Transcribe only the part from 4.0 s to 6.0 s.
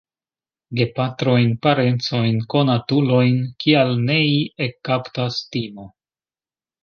nei ekkaptas timo.